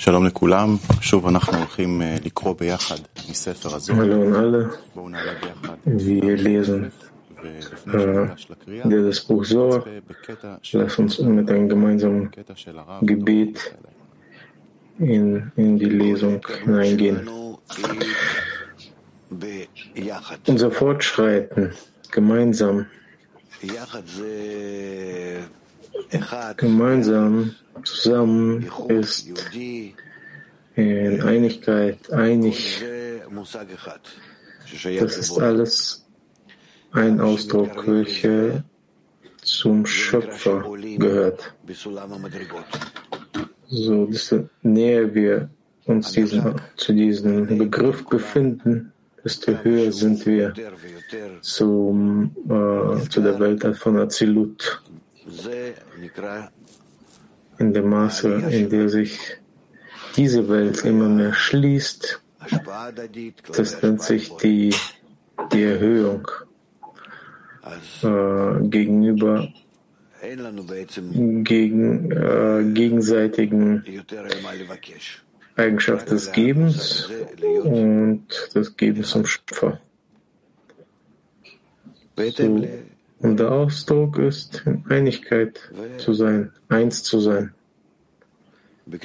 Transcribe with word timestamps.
שלום 0.00 0.26
לכולם, 0.26 0.76
שוב 1.00 1.26
אנחנו 1.26 1.58
הולכים 1.58 2.02
לקרוא 2.24 2.54
ביחד 2.60 2.96
מספר 3.30 3.74
הזוהר. 3.74 3.98
Hallo 3.98 4.34
an 4.34 4.36
alle. 4.36 4.76
בואו 4.94 5.08
נעלה 5.08 5.32
ביחד. 5.34 5.74
Wir 5.86 6.42
lesen 6.44 7.06
ולפני 7.44 7.92
äh, 7.94 7.96
שניגש 7.96 8.46
לקריאה, 8.50 8.84
dieses 8.84 9.20
Buch 9.28 9.44
Zohar. 9.44 9.76
נצפה 9.76 9.90
בקטע 10.10 10.54
של 10.62 10.86
Lass 10.86 10.98
uns 10.98 11.18
mit 11.18 11.50
einem 11.50 11.68
gemeinsamen 11.68 12.28
קטע 12.30 12.52
של 12.56 12.78
הרב. 12.78 13.02
Gebet 13.04 13.58
in, 15.00 15.52
in 15.56 15.78
die 15.78 15.90
Lesung 15.90 16.46
hineingehen. 16.64 17.28
ביחד. 19.30 20.36
Unser 20.48 20.70
Fortschreiten 20.70 21.72
gemeinsam, 22.12 22.84
יחד 23.62 24.06
זה 24.06 24.26
אחד, 25.40 25.59
gemeinsam 26.57 27.55
zusammen 27.83 28.69
ist, 28.87 29.27
in 30.75 31.21
Einigkeit, 31.21 32.11
einig. 32.11 32.83
Das 34.99 35.17
ist 35.17 35.39
alles 35.39 36.05
ein 36.91 37.19
Ausdruck, 37.19 37.87
welcher 37.87 38.63
zum 39.41 39.85
Schöpfer 39.85 40.63
gehört. 40.97 41.53
So, 43.67 44.05
desto 44.05 44.49
näher 44.61 45.13
wir 45.13 45.49
uns 45.85 46.11
diesen, 46.11 46.55
zu 46.75 46.93
diesem 46.93 47.57
Begriff 47.57 48.05
befinden, 48.05 48.91
desto 49.23 49.53
höher 49.63 49.91
sind 49.91 50.25
wir 50.25 50.53
zum, 51.41 52.35
äh, 52.45 53.09
zu 53.09 53.21
der 53.21 53.39
Welt 53.39 53.63
von 53.77 53.97
Azilut. 53.97 54.81
In 57.57 57.73
dem 57.73 57.89
Maße, 57.89 58.33
in 58.49 58.69
dem 58.69 58.89
sich 58.89 59.19
diese 60.15 60.47
Welt 60.49 60.83
immer 60.83 61.09
mehr 61.09 61.33
schließt, 61.33 62.21
das 63.55 63.81
nennt 63.81 64.01
sich 64.01 64.35
die, 64.37 64.73
die 65.53 65.63
Erhöhung 65.63 66.27
äh, 68.01 68.67
gegenüber 68.67 69.47
gegen, 71.43 72.11
äh, 72.11 72.63
gegenseitigen 72.73 73.83
Eigenschaft 75.55 76.09
des 76.11 76.31
Gebens 76.31 77.09
und 77.63 78.25
des 78.55 78.75
Gebens 78.75 79.09
zum 79.09 79.25
Schöpfer. 79.25 79.79
So 82.17 82.67
und 83.21 83.37
der 83.37 83.51
Ausdruck 83.51 84.17
ist, 84.17 84.63
in 84.65 84.83
Einigkeit 84.89 85.59
zu 85.97 86.13
sein, 86.13 86.51
eins 86.69 87.03
zu 87.03 87.19
sein. 87.19 87.53
Und 88.85 89.03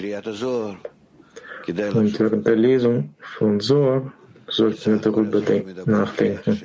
während 2.21 2.47
der 2.47 2.57
Lesung 2.57 3.15
von 3.39 3.61
Zohar 3.61 4.13
sollten 4.49 4.93
wir 4.93 5.01
darüber 5.01 5.43
nachdenken. 5.85 6.63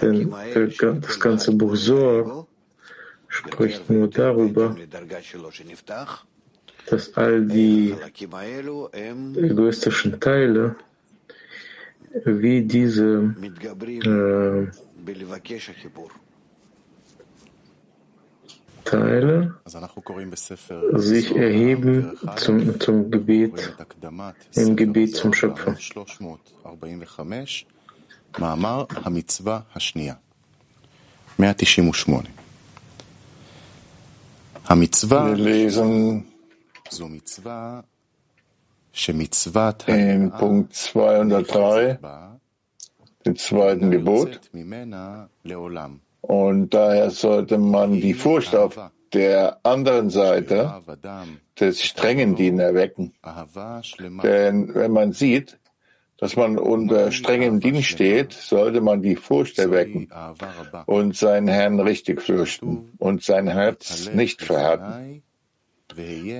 Denn 0.00 0.32
das 1.02 1.20
ganze 1.20 1.52
Buch 1.52 1.76
Zohar 1.76 2.46
spricht 3.28 3.90
nur 3.90 4.08
darüber, 4.08 4.74
dass 6.86 7.14
all 7.14 7.44
die 7.44 7.94
egoistischen 9.36 10.18
Teile 10.18 10.76
wie 12.24 12.62
diese 12.62 13.34
äh, 14.04 14.66
Teile 18.87 19.47
אז 19.65 19.75
אנחנו 19.75 20.01
קוראים 20.01 20.31
בספר 20.31 20.81
sich 20.91 20.97
זוהר, 20.97 21.37
erheben 21.37 22.17
פרק 22.21 22.23
אחד, 22.23 22.37
zum, 22.37 22.83
zum 22.83 22.87
רואים 22.87 23.09
Gebet 23.13 23.59
את 23.75 23.81
הקדמת 23.81 24.33
im 24.51 24.53
ספר 24.53 24.73
Gebet 24.77 25.15
zum 25.15 25.31
הזוהר, 25.33 25.55
Schöpfer. 25.55 25.65
בעמוד 25.65 25.79
345, 25.79 27.65
מאמר 28.39 28.85
המצווה 28.89 29.59
השנייה, 29.75 30.13
198. 31.39 32.29
המצווה 34.65 35.33
Wir 35.33 35.37
lesen 35.37 36.23
זו 36.89 37.07
מצווה 37.09 37.81
שמצוות 38.93 39.81
in 39.81 39.91
ההנאה 39.91 40.39
Punkt 40.39 40.95
203 40.95 41.93
בה 42.01 42.27
den 43.27 43.35
zweiten 43.35 43.91
Gebot. 43.91 44.27
יוצאת 44.29 44.47
ממנה 44.53 45.25
לעולם. 45.45 45.97
Und 46.20 46.74
daher 46.74 47.10
sollte 47.10 47.58
man 47.58 48.00
die 48.00 48.14
Furcht 48.14 48.54
auf 48.54 48.78
der 49.12 49.58
anderen 49.62 50.10
Seite 50.10 50.82
des 51.58 51.82
strengen 51.82 52.34
Diener 52.34 52.64
erwecken. 52.64 53.14
Denn 54.22 54.74
wenn 54.74 54.92
man 54.92 55.12
sieht, 55.12 55.58
dass 56.18 56.34
man 56.34 56.58
unter 56.58 57.12
strengem 57.12 57.60
Dienst 57.60 57.88
steht, 57.88 58.32
sollte 58.32 58.80
man 58.80 59.02
die 59.02 59.16
Furcht 59.16 59.58
erwecken 59.58 60.08
und 60.86 61.16
seinen 61.16 61.48
Herrn 61.48 61.78
richtig 61.80 62.20
fürchten 62.20 62.92
und 62.98 63.22
sein 63.22 63.48
Herz 63.48 64.10
nicht 64.12 64.42
verhärten. 64.42 65.22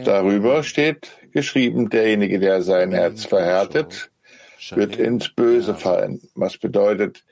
Darüber 0.05 0.63
steht 0.63 1.11
geschrieben, 1.33 1.89
derjenige, 1.89 2.39
der 2.39 2.63
sein 2.63 2.93
Herz 2.93 3.25
verhärtet, 3.25 4.11
wird 4.71 4.97
ins 4.97 5.29
Böse 5.31 5.75
fallen, 5.75 6.21
was 6.35 6.59
bedeutet, 6.59 7.25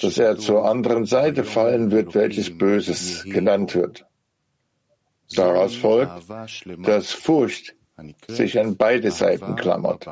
dass 0.00 0.18
er 0.18 0.36
zur 0.36 0.68
anderen 0.68 1.06
Seite 1.06 1.44
fallen 1.44 1.90
wird, 1.90 2.14
welches 2.14 2.56
Böses 2.56 3.24
genannt 3.24 3.74
wird. 3.74 4.06
Daraus 5.34 5.74
folgt, 5.74 6.24
dass 6.84 7.12
Furcht 7.12 7.74
sich 8.28 8.58
an 8.58 8.76
beide 8.76 9.10
Seiten 9.10 9.56
klammert. 9.56 10.06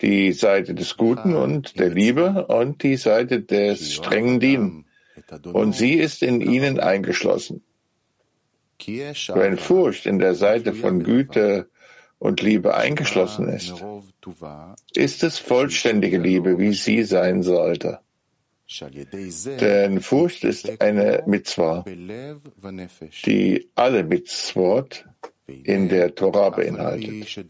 Die 0.00 0.32
Seite 0.32 0.74
des 0.74 0.96
Guten 0.96 1.34
und 1.34 1.78
der 1.78 1.90
Liebe 1.90 2.46
und 2.46 2.82
die 2.82 2.96
Seite 2.96 3.42
des 3.42 3.92
strengen 3.92 4.38
Dienen. 4.38 4.86
Und 5.52 5.74
sie 5.74 5.94
ist 5.94 6.22
in 6.22 6.40
ihnen 6.40 6.78
eingeschlossen. 6.78 7.64
Wenn 8.86 9.58
Furcht 9.58 10.06
in 10.06 10.20
der 10.20 10.36
Seite 10.36 10.72
von 10.72 11.02
Güte 11.02 11.68
und 12.20 12.40
Liebe 12.40 12.76
eingeschlossen 12.76 13.48
ist, 13.48 13.74
ist 14.94 15.24
es 15.24 15.38
vollständige 15.38 16.18
Liebe, 16.18 16.58
wie 16.58 16.72
sie 16.72 17.02
sein 17.02 17.42
sollte. 17.42 17.98
Denn 19.60 20.00
Furcht 20.02 20.44
ist 20.44 20.80
eine 20.82 21.22
Mitzvah, 21.26 21.84
die 23.24 23.70
alle 23.74 24.04
Mitzvot 24.04 25.06
in 25.46 25.88
der 25.88 26.14
Torah 26.14 26.50
beinhaltet, 26.50 27.48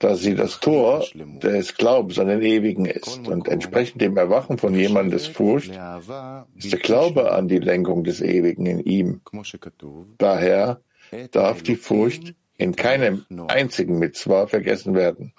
da 0.00 0.16
sie 0.16 0.34
das 0.34 0.58
Tor 0.58 1.04
des 1.14 1.76
Glaubens 1.76 2.18
an 2.18 2.26
den 2.26 2.42
Ewigen 2.42 2.86
ist. 2.86 3.28
Und 3.28 3.46
entsprechend 3.46 4.00
dem 4.02 4.16
Erwachen 4.16 4.58
von 4.58 4.74
jemandes 4.74 5.28
Furcht 5.28 5.70
ist 6.56 6.72
der 6.72 6.80
Glaube 6.80 7.30
an 7.30 7.46
die 7.46 7.60
Lenkung 7.60 8.02
des 8.02 8.20
Ewigen 8.20 8.66
in 8.66 8.80
ihm. 8.80 9.20
Daher 10.18 10.80
darf 11.30 11.62
die 11.62 11.76
Furcht 11.76 12.34
in 12.56 12.74
keinem 12.74 13.24
einzigen 13.46 14.00
Mitzvah 14.00 14.48
vergessen 14.48 14.94
werden. 14.94 15.32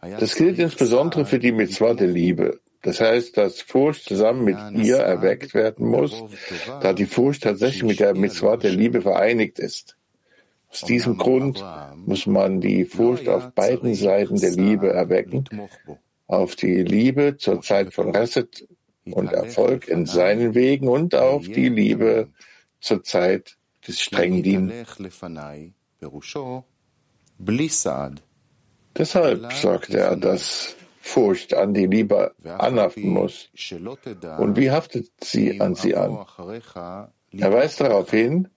Das 0.00 0.34
gilt 0.34 0.58
insbesondere 0.58 1.24
für 1.24 1.38
die 1.38 1.52
Mitzvah 1.52 1.94
der 1.94 2.08
Liebe. 2.08 2.60
Das 2.84 3.00
heißt, 3.00 3.38
dass 3.38 3.62
Furcht 3.62 4.04
zusammen 4.04 4.44
mit 4.44 4.58
ihr 4.84 4.98
erweckt 4.98 5.54
werden 5.54 5.88
muss, 5.88 6.22
da 6.82 6.92
die 6.92 7.06
Furcht 7.06 7.42
tatsächlich 7.42 7.82
mit 7.82 7.98
der 7.98 8.14
Mitzvah 8.14 8.58
der 8.58 8.72
Liebe 8.72 9.00
vereinigt 9.00 9.58
ist. 9.58 9.96
Aus 10.68 10.82
diesem 10.82 11.16
Grund 11.16 11.64
muss 12.04 12.26
man 12.26 12.60
die 12.60 12.84
Furcht 12.84 13.26
auf 13.28 13.52
beiden 13.52 13.94
Seiten 13.94 14.38
der 14.38 14.50
Liebe 14.50 14.90
erwecken, 14.90 15.44
auf 16.26 16.56
die 16.56 16.82
Liebe 16.82 17.38
zur 17.38 17.62
Zeit 17.62 17.94
von 17.94 18.14
Reset 18.14 18.48
und 19.06 19.32
Erfolg 19.32 19.88
in 19.88 20.04
seinen 20.04 20.54
Wegen 20.54 20.88
und 20.88 21.14
auf 21.14 21.46
die 21.46 21.70
Liebe 21.70 22.28
zur 22.80 23.02
Zeit 23.02 23.56
des 23.88 24.00
strengen 24.00 24.42
Dienen. 24.42 24.72
Deshalb 28.96 29.52
sagt 29.54 29.94
er, 29.94 30.16
dass 30.16 30.76
Furcht 31.06 31.52
an 31.52 31.74
die 31.74 31.86
Liebe 31.86 32.34
anhaften 32.42 33.10
muss. 33.10 33.50
Und 34.38 34.56
wie 34.56 34.70
haftet 34.70 35.10
sie 35.22 35.60
an 35.60 35.74
sie 35.74 35.94
an? 35.94 36.24
Er 37.30 37.52
weist 37.52 37.82
darauf 37.82 38.10
hin, 38.10 38.48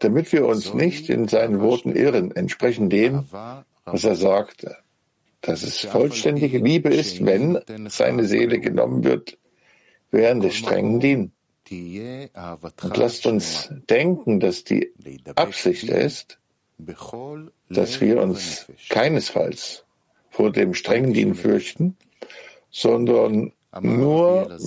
damit 0.00 0.32
wir 0.32 0.46
uns 0.46 0.74
nicht 0.74 1.08
in 1.08 1.28
seinen 1.28 1.60
Worten 1.60 1.94
irren, 1.94 2.34
entsprechend 2.34 2.92
dem, 2.92 3.26
was 3.84 4.02
er 4.02 4.16
sagte, 4.16 4.76
dass 5.42 5.62
es 5.62 5.78
vollständige 5.78 6.58
Liebe 6.58 6.88
ist, 6.88 7.24
wenn 7.24 7.60
seine 7.88 8.24
Seele 8.24 8.58
genommen 8.58 9.04
wird 9.04 9.38
während 10.10 10.42
des 10.42 10.56
strengen 10.56 10.98
Dienen. 10.98 11.32
Und 11.70 12.96
lasst 12.96 13.26
uns 13.26 13.70
denken, 13.88 14.40
dass 14.40 14.64
die 14.64 14.92
Absicht 15.36 15.84
ist, 15.84 16.40
dass 17.70 18.00
wir 18.00 18.20
uns 18.20 18.66
keinesfalls 18.88 19.83
vor 20.34 20.50
dem 20.50 20.74
strengen 20.74 21.12
Dienen 21.12 21.36
fürchten, 21.36 21.96
sondern 22.70 23.52
nur 23.80 24.58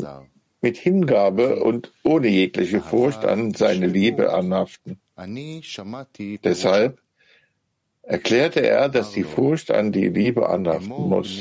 mit 0.62 0.78
Hingabe 0.78 1.62
und 1.62 1.92
ohne 2.04 2.30
jegliche 2.30 2.80
Furcht 2.80 3.26
an 3.26 3.54
seine 3.54 3.88
Liebe 3.88 4.34
anhaften. 4.34 5.02
Deshalb 6.44 7.02
erklärte 8.02 8.62
er, 8.62 8.88
dass 8.88 9.12
die 9.12 9.24
Furcht 9.26 9.70
an 9.72 9.92
die 9.92 10.08
Liebe 10.08 10.48
anhaften 10.48 11.10
muss. 11.10 11.38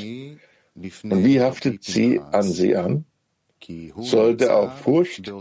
Und 0.75 1.25
wie 1.25 1.41
haftet 1.41 1.85
sie 1.85 2.21
an 2.21 2.43
sie 2.43 2.77
an? 2.77 3.05
Sollte 3.97 4.55
auch 4.55 4.73
Furcht 4.73 5.33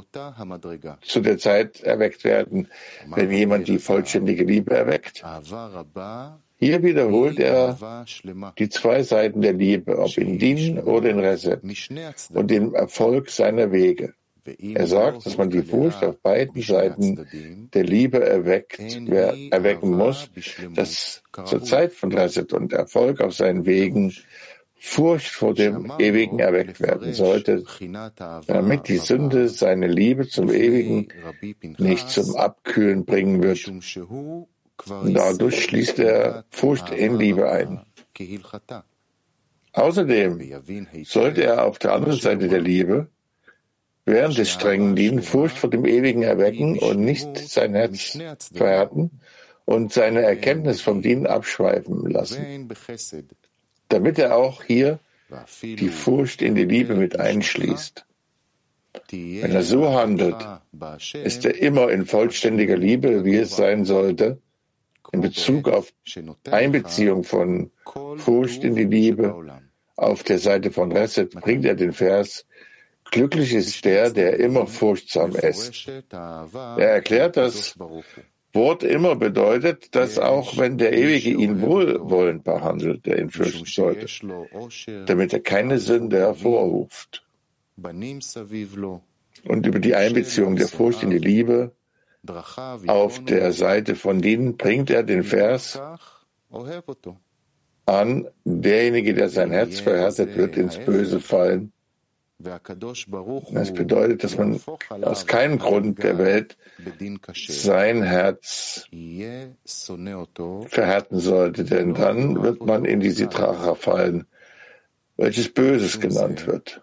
zu 1.01 1.19
der 1.21 1.37
Zeit 1.39 1.81
erweckt 1.81 2.23
werden, 2.23 2.67
wenn 3.07 3.31
jemand 3.31 3.67
die 3.67 3.79
vollständige 3.79 4.43
Liebe 4.43 4.75
erweckt? 4.75 5.23
Hier 6.57 6.81
wiederholt 6.83 7.39
er 7.39 8.05
die 8.57 8.69
zwei 8.69 9.03
Seiten 9.03 9.41
der 9.41 9.53
Liebe, 9.53 9.97
ob 9.99 10.17
in 10.17 10.39
Din 10.39 10.79
oder 10.79 11.09
in 11.09 11.19
Reset, 11.19 11.59
und 12.33 12.49
den 12.49 12.73
Erfolg 12.73 13.29
seiner 13.29 13.71
Wege. 13.71 14.13
Er 14.59 14.85
sagt, 14.85 15.25
dass 15.25 15.37
man 15.37 15.49
die 15.49 15.63
Furcht 15.63 16.03
auf 16.03 16.19
beiden 16.19 16.61
Seiten 16.61 17.27
der 17.73 17.83
Liebe 17.83 18.23
erweckt, 18.23 18.79
erwecken 18.79 19.91
muss, 19.91 20.29
dass 20.75 21.23
zur 21.45 21.63
Zeit 21.63 21.93
von 21.93 22.13
Reset 22.13 22.53
und 22.53 22.71
Erfolg 22.71 23.21
auf 23.21 23.33
seinen 23.33 23.65
Wegen 23.65 24.13
Furcht 24.77 25.29
vor 25.29 25.55
dem 25.55 25.91
Ewigen 25.97 26.37
erweckt 26.37 26.79
werden 26.79 27.13
sollte, 27.13 27.63
damit 28.45 28.87
die 28.87 28.97
Sünde 28.97 29.49
seine 29.49 29.87
Liebe 29.87 30.27
zum 30.27 30.51
Ewigen 30.51 31.07
nicht 31.79 32.09
zum 32.09 32.35
Abkühlen 32.35 33.03
bringen 33.03 33.41
wird. 33.41 33.71
Dadurch 34.85 35.63
schließt 35.63 35.99
er 35.99 36.45
Furcht 36.49 36.91
in 36.91 37.17
Liebe 37.17 37.49
ein. 37.49 37.81
Außerdem 39.73 40.63
sollte 41.03 41.43
er 41.43 41.65
auf 41.65 41.79
der 41.79 41.93
anderen 41.93 42.19
Seite 42.19 42.47
der 42.47 42.61
Liebe 42.61 43.07
während 44.05 44.37
des 44.37 44.51
strengen 44.51 44.95
Dienen 44.95 45.21
Furcht 45.21 45.57
vor 45.57 45.69
dem 45.69 45.85
Ewigen 45.85 46.21
erwecken 46.21 46.77
und 46.77 46.99
nicht 46.99 47.37
sein 47.37 47.73
Herz 47.73 48.17
verhärten 48.53 49.19
und 49.65 49.91
seine 49.91 50.21
Erkenntnis 50.21 50.81
vom 50.81 51.01
Dienen 51.01 51.25
abschweifen 51.25 52.09
lassen, 52.09 52.69
damit 53.89 54.19
er 54.19 54.37
auch 54.37 54.63
hier 54.63 54.99
die 55.61 55.89
Furcht 55.89 56.41
in 56.41 56.55
die 56.55 56.65
Liebe 56.65 56.95
mit 56.95 57.19
einschließt. 57.19 58.05
Wenn 59.11 59.51
er 59.51 59.63
so 59.63 59.93
handelt, 59.93 60.37
ist 61.23 61.43
er 61.45 61.57
immer 61.57 61.89
in 61.89 62.05
vollständiger 62.05 62.77
Liebe, 62.77 63.25
wie 63.25 63.37
es 63.37 63.55
sein 63.55 63.83
sollte, 63.83 64.39
in 65.11 65.21
Bezug 65.21 65.69
auf 65.69 65.91
Einbeziehung 66.49 67.23
von 67.23 67.71
Furcht 68.17 68.63
in 68.63 68.75
die 68.75 68.85
Liebe. 68.85 69.61
Auf 69.95 70.23
der 70.23 70.39
Seite 70.39 70.71
von 70.71 70.91
Reset 70.91 71.27
bringt 71.27 71.65
er 71.65 71.75
den 71.75 71.93
Vers 71.93 72.45
Glücklich 73.11 73.53
ist 73.53 73.85
der, 73.85 74.09
der 74.09 74.39
immer 74.39 74.67
furchtsam 74.67 75.35
ist. 75.35 75.87
Er 76.11 76.77
erklärt, 76.77 77.37
dass 77.37 77.77
Wort 78.51 78.83
immer 78.83 79.15
bedeutet, 79.15 79.95
dass 79.95 80.17
auch 80.17 80.57
wenn 80.57 80.77
der 80.77 80.93
Ewige 80.93 81.29
ihn 81.29 81.61
wohlwollend 81.61 82.43
behandelt, 82.43 83.05
er 83.07 83.19
ihn 83.19 83.29
fürchten 83.29 83.65
sollte, 83.65 84.07
damit 85.05 85.33
er 85.33 85.39
keine 85.41 85.79
Sünde 85.79 86.19
hervorruft. 86.19 87.23
Und 89.47 89.67
über 89.67 89.79
die 89.79 89.95
Einbeziehung 89.95 90.55
der 90.55 90.67
Furcht 90.67 91.03
in 91.03 91.09
die 91.09 91.19
Liebe 91.19 91.71
auf 92.87 93.23
der 93.25 93.53
Seite 93.53 93.95
von 93.95 94.21
denen 94.21 94.57
bringt 94.57 94.89
er 94.89 95.03
den 95.03 95.23
Vers 95.23 95.79
an, 97.85 98.27
derjenige, 98.43 99.13
der 99.13 99.29
sein 99.29 99.51
Herz 99.51 99.79
verhärtet, 99.79 100.35
wird 100.35 100.57
ins 100.57 100.77
Böse 100.77 101.19
fallen. 101.19 101.71
Das 102.37 103.73
bedeutet, 103.73 104.23
dass 104.23 104.37
man 104.37 104.59
aus 104.89 105.25
keinem 105.25 105.57
Grund 105.57 106.03
der 106.03 106.17
Welt 106.17 106.57
sein 107.47 108.03
Herz 108.03 108.87
verhärten 110.67 111.19
sollte, 111.19 111.63
denn 111.63 111.93
dann 111.93 112.43
wird 112.43 112.65
man 112.65 112.83
in 112.83 112.99
die 112.99 113.11
Sitracha 113.11 113.75
fallen, 113.75 114.27
welches 115.15 115.53
Böses 115.53 115.99
genannt 115.99 116.45
wird. 116.45 116.81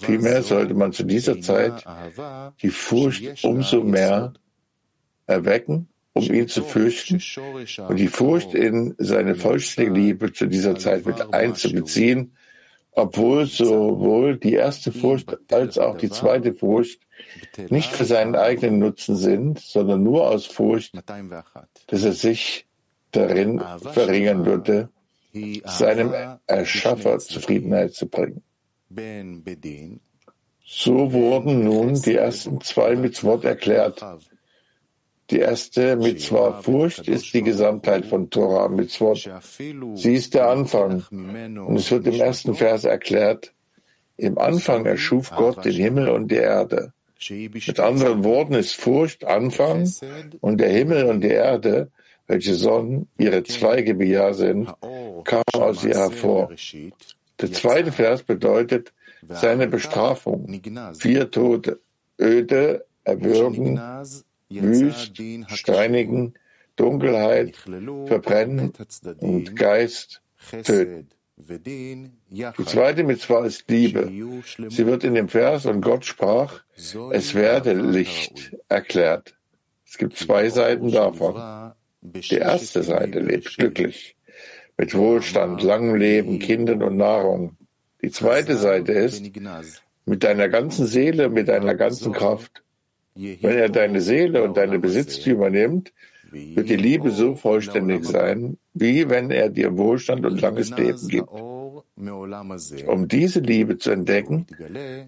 Vielmehr 0.00 0.42
sollte 0.42 0.74
man 0.74 0.92
zu 0.92 1.02
dieser 1.02 1.40
Zeit 1.40 1.84
die 2.62 2.70
Furcht 2.70 3.44
umso 3.44 3.82
mehr 3.82 4.32
erwecken, 5.28 5.88
um 6.14 6.24
ihn 6.24 6.48
zu 6.48 6.64
fürchten 6.64 7.22
und 7.86 7.96
die 7.96 8.08
Furcht 8.08 8.54
in 8.54 8.94
seine 8.98 9.36
vollständige 9.36 9.94
Liebe 9.94 10.32
zu 10.32 10.46
dieser 10.46 10.76
Zeit 10.76 11.06
mit 11.06 11.32
einzubeziehen, 11.32 12.32
obwohl 12.92 13.46
sowohl 13.46 14.36
die 14.38 14.54
erste 14.54 14.90
Furcht 14.90 15.38
als 15.52 15.78
auch 15.78 15.96
die 15.96 16.10
zweite 16.10 16.52
Furcht 16.52 17.00
nicht 17.68 17.92
für 17.92 18.04
seinen 18.04 18.34
eigenen 18.34 18.80
Nutzen 18.80 19.14
sind, 19.14 19.60
sondern 19.60 20.02
nur 20.02 20.28
aus 20.28 20.46
Furcht, 20.46 20.94
dass 21.86 22.04
er 22.04 22.12
sich 22.12 22.66
darin 23.12 23.62
verringern 23.92 24.44
würde, 24.44 24.88
seinem 25.64 26.12
Erschaffer 26.46 27.18
Zufriedenheit 27.18 27.94
zu 27.94 28.08
bringen. 28.08 28.42
So 30.64 31.12
wurden 31.12 31.64
nun 31.64 31.94
die 32.02 32.16
ersten 32.16 32.60
zwei 32.60 32.96
Mitzvot 32.96 33.44
erklärt, 33.44 34.04
die 35.30 35.40
erste 35.40 35.96
Mitzvah 35.96 36.62
Furcht 36.62 37.06
ist 37.06 37.34
die 37.34 37.42
Gesamtheit 37.42 38.06
von 38.06 38.30
Torah 38.30 38.68
Mitzvot. 38.68 39.30
Sie 39.94 40.14
ist 40.14 40.34
der 40.34 40.48
Anfang. 40.48 41.04
Und 41.10 41.76
es 41.76 41.90
wird 41.90 42.06
im 42.06 42.14
ersten 42.14 42.54
Vers 42.54 42.84
erklärt, 42.84 43.52
im 44.16 44.38
Anfang 44.38 44.86
erschuf 44.86 45.30
Gott 45.30 45.64
den 45.64 45.74
Himmel 45.74 46.08
und 46.08 46.30
die 46.30 46.36
Erde. 46.36 46.92
Mit 47.30 47.80
anderen 47.80 48.24
Worten 48.24 48.54
ist 48.54 48.74
Furcht 48.74 49.24
Anfang 49.24 49.90
und 50.40 50.58
der 50.58 50.70
Himmel 50.70 51.04
und 51.06 51.20
die 51.20 51.28
Erde, 51.28 51.90
welche 52.26 52.54
Sonnen 52.54 53.08
ihre 53.18 53.42
Zweige 53.42 53.98
wie 53.98 54.12
ja 54.12 54.32
sind, 54.32 54.72
kamen 55.24 55.44
aus 55.54 55.84
ihr 55.84 55.96
hervor. 55.96 56.50
Der 57.40 57.52
zweite 57.52 57.92
Vers 57.92 58.22
bedeutet 58.22 58.92
seine 59.28 59.68
Bestrafung. 59.68 60.60
Vier 60.98 61.30
Tote, 61.30 61.80
Öde, 62.20 62.84
Erwürgen, 63.04 63.80
wüst, 64.50 65.20
steinigen, 65.48 66.34
Dunkelheit, 66.76 67.56
verbrennen 68.06 68.72
und 69.20 69.56
Geist 69.56 70.22
töten. 70.64 71.08
Die 71.36 72.64
zweite 72.64 73.04
Mitzvah 73.04 73.44
ist 73.44 73.70
Liebe. 73.70 74.10
Sie 74.68 74.86
wird 74.86 75.04
in 75.04 75.14
dem 75.14 75.28
Vers 75.28 75.66
und 75.66 75.80
Gott 75.80 76.04
sprach, 76.04 76.62
es 76.76 77.34
werde 77.34 77.74
Licht 77.74 78.56
erklärt. 78.68 79.34
Es 79.86 79.98
gibt 79.98 80.16
zwei 80.16 80.48
Seiten 80.50 80.90
davon. 80.90 81.72
Die 82.02 82.36
erste 82.36 82.82
Seite 82.82 83.20
lebt 83.20 83.56
glücklich, 83.56 84.16
mit 84.76 84.94
Wohlstand, 84.94 85.62
langem 85.62 85.96
Leben, 85.96 86.38
Kindern 86.38 86.82
und 86.82 86.96
Nahrung. 86.96 87.56
Die 88.02 88.10
zweite 88.10 88.56
Seite 88.56 88.92
ist, 88.92 89.24
mit 90.04 90.24
deiner 90.24 90.48
ganzen 90.48 90.86
Seele, 90.86 91.28
mit 91.28 91.48
deiner 91.48 91.74
ganzen 91.74 92.12
Kraft. 92.12 92.62
Wenn 93.18 93.58
er 93.58 93.68
deine 93.68 94.00
Seele 94.00 94.44
und 94.44 94.56
deine 94.56 94.78
Besitztümer 94.78 95.50
nimmt, 95.50 95.92
wird 96.30 96.68
die 96.68 96.76
Liebe 96.76 97.10
so 97.10 97.34
vollständig 97.34 98.04
sein, 98.04 98.58
wie 98.74 99.08
wenn 99.08 99.30
er 99.30 99.48
dir 99.48 99.76
Wohlstand 99.76 100.24
und 100.24 100.40
langes 100.40 100.70
Leben 100.70 101.08
gibt. 101.08 101.28
Um 101.30 103.08
diese 103.08 103.40
Liebe 103.40 103.78
zu 103.78 103.90
entdecken, 103.90 104.46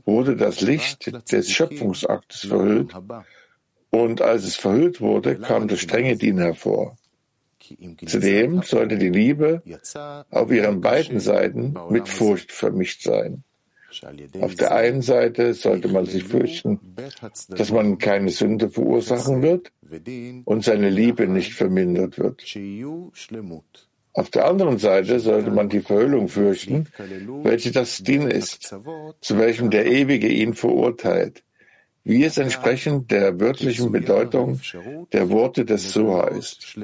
wurde 0.04 0.34
das 0.34 0.60
Licht 0.60 1.12
des 1.30 1.50
Schöpfungsaktes 1.50 2.46
verhüllt, 2.46 2.94
und 3.90 4.22
als 4.22 4.44
es 4.44 4.56
verhüllt 4.56 5.00
wurde, 5.00 5.36
kam 5.36 5.68
das 5.68 5.80
strenge 5.80 6.16
Dien 6.16 6.38
hervor. 6.38 6.96
Zudem 8.06 8.62
sollte 8.62 8.98
die 8.98 9.10
Liebe 9.10 9.62
auf 10.30 10.50
ihren 10.50 10.80
beiden 10.80 11.20
Seiten 11.20 11.74
mit 11.90 12.08
Furcht 12.08 12.50
vermischt 12.50 13.02
sein. 13.02 13.44
Auf 14.40 14.54
der 14.54 14.74
einen 14.74 15.02
Seite 15.02 15.54
sollte 15.54 15.88
man 15.88 16.06
sich 16.06 16.24
fürchten, 16.24 16.80
dass 17.48 17.72
man 17.72 17.98
keine 17.98 18.30
Sünde 18.30 18.70
verursachen 18.70 19.42
wird 19.42 19.72
und 20.44 20.64
seine 20.64 20.90
Liebe 20.90 21.26
nicht 21.26 21.54
vermindert 21.54 22.18
wird. 22.18 22.44
Auf 24.12 24.30
der 24.30 24.46
anderen 24.46 24.78
Seite 24.78 25.20
sollte 25.20 25.50
man 25.50 25.68
die 25.68 25.80
Verhüllung 25.80 26.28
fürchten, 26.28 26.88
welche 27.42 27.70
das 27.70 27.98
Din 27.98 28.22
ist, 28.22 28.74
zu 29.20 29.38
welchem 29.38 29.70
der 29.70 29.86
Ewige 29.86 30.28
ihn 30.28 30.54
verurteilt, 30.54 31.44
wie 32.02 32.24
es 32.24 32.38
entsprechend 32.38 33.10
der 33.10 33.38
wörtlichen 33.38 33.92
Bedeutung 33.92 34.60
der 35.12 35.30
Worte 35.30 35.64
des 35.64 35.92
Soha 35.92 36.28
ist. 36.28 36.76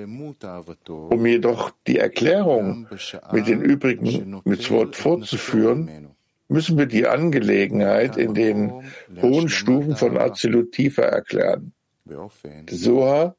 Um 0.86 1.26
jedoch 1.26 1.72
die 1.86 1.98
Erklärung 1.98 2.86
mit 3.32 3.48
den 3.48 3.60
übrigen 3.60 4.40
Mitzvot 4.44 4.94
fortzuführen, 4.94 6.15
müssen 6.48 6.78
wir 6.78 6.86
die 6.86 7.06
Angelegenheit 7.06 8.16
in 8.16 8.34
den 8.34 8.72
hohen 9.20 9.48
Stufen 9.48 9.96
von 9.96 10.16
Azilut 10.16 10.72
tiefer 10.72 11.04
erklären. 11.04 11.72
Der 12.04 12.30
Soha 12.70 13.34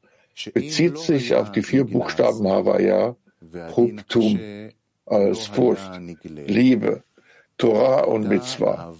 bezieht 0.53 0.97
sich 0.97 1.35
auf 1.35 1.51
die 1.51 1.63
vier 1.63 1.85
Buchstaben 1.85 2.47
Havaya, 2.47 3.15
Hubtum, 3.75 4.39
als 5.05 5.45
Furcht, 5.45 6.01
Liebe, 6.23 7.03
Torah 7.57 8.03
und 8.03 8.27
Mitzvah. 8.27 8.93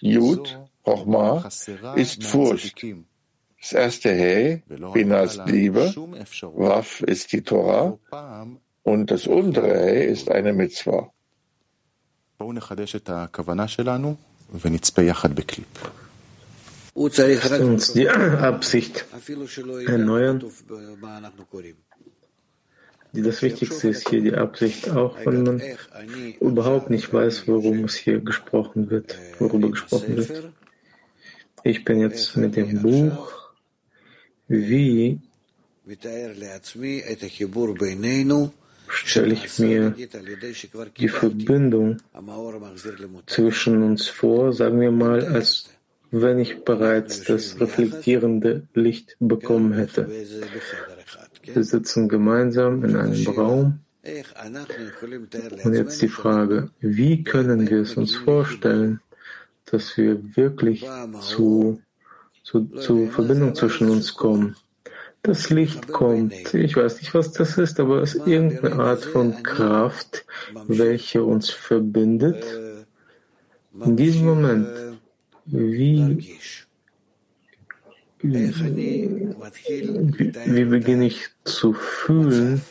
Yud, 0.00 0.58
Chochma, 0.84 1.48
ist 1.96 2.24
Furcht. 2.24 2.84
Das 3.60 3.72
erste 3.72 4.14
He, 4.14 4.62
Bina 4.94 5.22
ist 5.22 5.40
Liebe, 5.46 5.92
Waf 6.54 7.00
ist 7.00 7.32
die 7.32 7.42
Torah. 7.42 7.98
Und 8.84 9.10
das 9.10 9.26
untere 9.26 9.90
He 9.90 10.04
ist 10.04 10.30
eine 10.30 10.52
Mitzvah. 10.52 11.12
Lasst 16.94 17.50
uns 17.60 17.92
die 17.94 18.08
Absicht 18.08 19.06
erneuern. 19.86 20.44
Das 23.12 23.42
Wichtigste 23.42 23.88
ist 23.88 24.08
hier 24.08 24.20
die 24.22 24.34
Absicht, 24.34 24.88
auch 24.90 25.16
wenn 25.24 25.42
man 25.42 25.62
überhaupt 26.40 26.90
nicht 26.90 27.12
weiß, 27.12 27.48
worum 27.48 27.84
es 27.84 27.96
hier 27.96 28.20
gesprochen 28.20 28.88
wird, 28.88 29.18
worüber 29.40 29.70
gesprochen 29.70 30.16
wird. 30.16 30.52
Ich 31.64 31.84
bin 31.84 31.98
jetzt 31.98 32.36
mit 32.36 32.54
dem 32.54 32.82
Buch, 32.82 33.32
wie 34.46 35.20
stelle 38.90 39.34
ich 39.34 39.58
mir 39.58 39.94
die 40.96 41.08
Verbindung 41.08 41.98
zwischen 43.26 43.82
uns 43.82 44.08
vor, 44.08 44.52
sagen 44.52 44.80
wir 44.80 44.90
mal, 44.90 45.24
als 45.26 45.70
wenn 46.10 46.38
ich 46.38 46.64
bereits 46.64 47.24
das 47.24 47.60
reflektierende 47.60 48.66
Licht 48.74 49.16
bekommen 49.20 49.72
hätte. 49.74 50.08
Wir 51.42 51.64
sitzen 51.64 52.08
gemeinsam 52.08 52.84
in 52.84 52.96
einem 52.96 53.26
Raum. 53.26 53.80
Und 55.64 55.74
jetzt 55.74 56.00
die 56.00 56.08
Frage, 56.08 56.70
wie 56.80 57.24
können 57.24 57.68
wir 57.68 57.82
es 57.82 57.94
uns 57.94 58.16
vorstellen, 58.16 59.00
dass 59.66 59.96
wir 59.96 60.36
wirklich 60.36 60.86
zu, 61.20 61.82
zu, 62.42 62.64
zu 62.66 63.06
Verbindung 63.08 63.54
zwischen 63.54 63.90
uns 63.90 64.14
kommen? 64.14 64.56
Das 65.22 65.50
Licht 65.50 65.88
kommt, 65.88 66.54
ich 66.54 66.76
weiß 66.76 66.98
nicht, 67.00 67.12
was 67.12 67.32
das 67.32 67.58
ist, 67.58 67.80
aber 67.80 68.02
es 68.02 68.14
ist 68.14 68.26
irgendeine 68.26 68.76
Art 68.76 69.04
von 69.04 69.42
Kraft, 69.42 70.24
welche 70.68 71.24
uns 71.24 71.50
verbindet. 71.50 72.44
In 73.84 73.96
diesem 73.96 74.26
Moment, 74.26 74.68
wie, 75.46 76.36
wie, 78.20 78.54
wie 80.46 80.64
beginne 80.64 81.06
ich 81.06 81.28
zu 81.44 81.72
fühlen, 81.72 82.62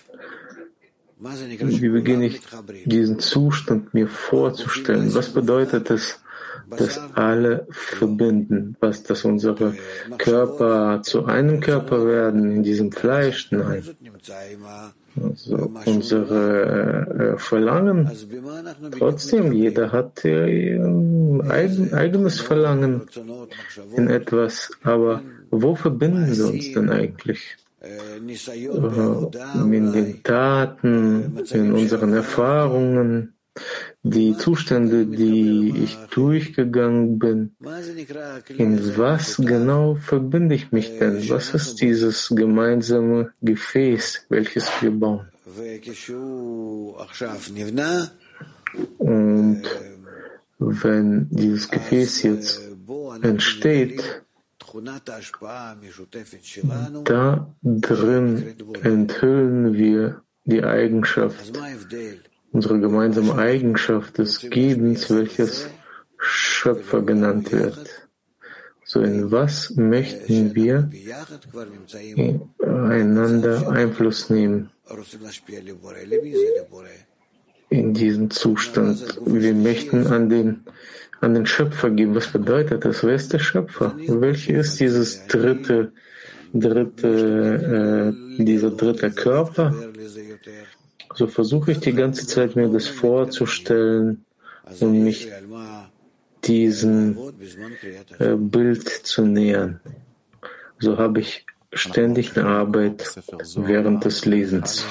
wie 1.20 1.90
beginne 1.90 2.28
ich 2.28 2.42
diesen 2.86 3.20
Zustand 3.20 3.94
mir 3.94 4.08
vorzustellen? 4.08 5.14
Was 5.14 5.34
bedeutet 5.34 5.90
es, 5.90 6.22
dass 6.70 7.00
alle 7.14 7.68
verbinden, 7.70 8.76
was 8.80 9.04
dass 9.04 9.24
unsere 9.24 9.76
Körper 10.18 11.02
zu 11.04 11.26
einem 11.26 11.60
Körper 11.60 12.06
werden 12.06 12.52
in 12.52 12.64
diesem 12.64 12.92
Fleisch? 12.92 13.52
Nein. 13.52 13.84
Also 15.24 15.72
unsere 15.86 17.34
äh, 17.36 17.38
Verlangen, 17.40 18.12
trotzdem, 18.98 19.52
jeder 19.52 19.92
hat 19.92 20.24
äh, 20.26 20.76
eigen, 21.50 21.94
eigenes 21.94 22.40
Verlangen 22.40 23.08
in 23.96 24.10
etwas, 24.10 24.70
aber 24.84 25.24
wo 25.50 25.74
verbinden 25.76 26.38
wir 26.38 26.48
uns 26.48 26.72
denn 26.74 26.90
eigentlich? 26.90 27.58
Äh, 27.82 28.18
in 28.18 29.92
den 29.92 30.24
Taten, 30.24 31.38
in 31.50 31.74
unseren 31.74 32.14
Erfahrungen, 32.14 33.34
die 34.04 34.36
Zustände, 34.38 35.06
die 35.06 35.74
ich 35.84 35.96
durchgegangen 36.12 37.20
bin. 37.20 37.56
In 38.58 38.98
was 38.98 39.38
genau 39.38 39.96
verbinde 39.96 40.56
ich 40.56 40.72
mich 40.72 40.98
denn? 40.98 41.30
Was 41.30 41.54
ist 41.54 41.82
dieses 41.82 42.30
gemeinsame 42.30 43.32
Gefäß, 43.42 44.26
welches 44.30 44.70
wir 44.82 44.92
bauen? 44.92 45.28
Und 48.98 49.64
wenn 50.60 51.30
dieses 51.30 51.70
Gefäß 51.70 52.24
jetzt 52.24 52.62
entsteht, 53.22 54.24
da 57.04 57.56
drin 57.64 58.56
enthüllen 58.84 59.74
wir 59.74 60.22
die 60.46 60.64
Eigenschaft 60.64 61.54
unsere 62.52 62.80
gemeinsame 62.80 63.36
Eigenschaft 63.36 64.18
des 64.18 64.50
Gebens, 64.50 65.10
welches 65.10 65.70
Schöpfer 66.18 67.02
genannt 67.02 67.52
wird. 67.52 68.08
So 68.84 69.02
in 69.02 69.32
was 69.32 69.76
möchten 69.76 70.56
wir 70.56 70.90
einander 72.64 73.70
Einfluss 73.70 74.30
nehmen? 74.30 74.70
In 77.70 77.94
diesem 77.94 78.30
Zustand. 78.30 79.20
Wir 79.26 79.54
möchten 79.54 80.08
an 80.08 80.30
den, 80.30 80.64
an 81.20 81.34
den 81.34 81.46
Schöpfer 81.46 81.90
geben. 81.90 82.16
Was 82.16 82.32
bedeutet 82.32 82.86
das? 82.86 83.04
Wer 83.04 83.16
ist 83.16 83.34
der 83.34 83.40
Schöpfer? 83.40 83.94
Welcher 84.08 84.60
ist 84.60 84.80
dieses 84.80 85.28
dritte, 85.28 85.92
dritte, 86.54 88.14
äh, 88.40 88.44
dieser 88.44 88.72
dritte 88.72 89.12
Körper? 89.12 89.76
So 91.17 91.27
versuche 91.27 91.73
ich 91.73 91.81
die 91.81 91.93
ganze 91.93 92.27
Zeit 92.27 92.57
mir 92.57 92.69
das 92.69 92.87
vorzustellen 92.89 94.25
und 94.81 95.03
mich 95.03 95.29
diesem 96.45 97.19
äh, 98.19 98.35
Bild 98.35 98.89
zu 98.89 99.25
nähern. 99.25 99.81
So 100.79 100.99
habe 100.99 101.21
ich 101.21 101.47
ständig 101.73 102.37
eine 102.37 102.49
Arbeit 102.49 102.99
während 103.57 104.05
des 104.05 104.25
Lesens. 104.25 104.85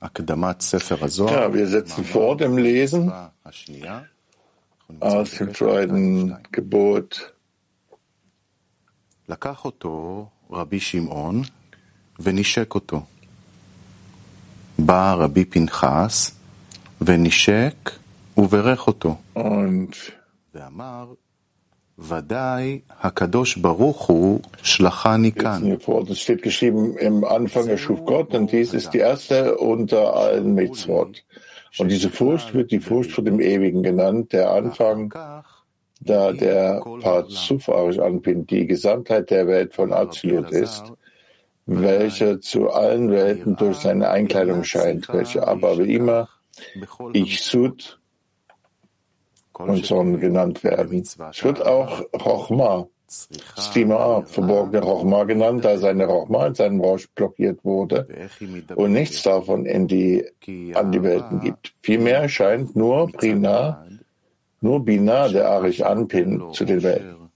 Ja, 0.00 1.54
wir 1.54 1.66
setzen 1.66 2.04
vor 2.04 2.36
dem 2.36 2.58
Lesen 2.58 3.12
aus 5.00 5.30
dem 5.30 5.54
zweiten 5.54 6.36
Gebot. 6.52 7.32
לקח 9.28 9.64
אותו 9.64 10.28
רבי 10.50 10.80
שמעון 10.80 11.42
ונשק 12.18 12.74
אותו. 12.74 13.02
בא 14.80 15.14
רבי 15.18 15.44
פנחס 15.44 16.30
ונשק 17.00 17.90
וברך 18.36 18.86
אותו. 18.86 19.16
ואמר, 20.54 21.12
ודאי 21.98 22.80
הקדוש 23.00 23.56
ברוך 23.56 24.02
הוא 24.02 24.40
שלחני 24.62 25.32
כאן. 25.32 25.62
Das 26.08 26.20
steht 26.20 26.42
geschrieben, 26.42 26.96
im 26.96 27.24
Anfang 27.24 27.68
erschuf 27.68 28.04
Gott 28.04 28.34
und 28.34 28.52
dies 28.52 28.74
ist 28.74 28.90
die 28.94 28.98
erste 28.98 29.56
unter 29.56 30.14
allen 30.14 30.54
Mitzvot. 30.54 31.24
Und 31.78 31.88
diese 31.90 32.10
Furcht 32.10 32.54
wird 32.54 32.70
die 32.70 32.80
Furcht 32.80 33.12
vor 33.12 33.24
dem 33.24 33.40
Ewigen 33.40 33.82
genannt, 33.82 34.32
der 34.32 34.50
Anfang, 34.50 35.12
da 36.00 36.32
der 36.32 36.82
Parzuf 37.02 37.68
anpinnt, 37.68 38.50
die 38.50 38.66
Gesamtheit 38.66 39.30
der 39.30 39.46
Welt 39.46 39.74
von 39.74 39.92
Absolut 39.92 40.50
ist 40.50 40.84
welcher 41.65 42.41
zu 42.41 42.71
allen 42.71 43.11
Welten 43.11 43.55
durch 43.55 43.77
seine 43.77 44.09
Einkleidung 44.09 44.63
scheint, 44.63 45.09
welche 45.09 45.47
aber 45.47 45.77
wie 45.77 45.95
immer 45.95 46.29
Ich 47.13 47.43
Sud 47.43 47.99
und 49.57 49.85
Son 49.85 50.19
genannt 50.19 50.63
werden. 50.63 50.99
Es 51.01 51.43
wird 51.43 51.65
auch 51.65 52.01
Rochma, 52.13 52.87
Stima, 53.57 54.23
verborgene 54.23 54.81
Rochma 54.81 55.23
genannt, 55.25 55.65
da 55.65 55.77
seine 55.77 56.05
Rochma 56.05 56.47
in 56.47 56.55
seinem 56.55 56.81
Rausch 56.81 57.09
blockiert 57.09 57.63
wurde 57.63 58.07
und 58.75 58.93
nichts 58.93 59.23
davon 59.23 59.65
in 59.65 59.87
die, 59.87 60.25
an 60.73 60.91
die 60.91 61.03
Welten 61.03 61.41
gibt. 61.41 61.73
Vielmehr 61.81 62.27
scheint 62.29 62.75
nur 62.75 63.07
Brina, 63.07 63.85
nur 64.61 64.83
Bina, 64.83 65.27
der 65.27 65.49
Arich 65.49 65.85
Anpin, 65.85 66.53
zu 66.53 66.65
den 66.65 66.83
Welten. 66.83 67.29